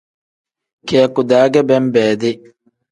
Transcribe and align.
Kiyaku-daa 0.85 1.47
ge 1.53 1.61
benbeedi. 1.69 2.31